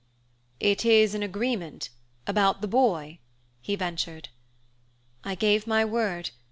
[0.59, 1.91] "It is an agreement
[2.25, 3.19] about the boy?"
[3.61, 4.29] he ventured.
[5.23, 6.31] "I gave my word.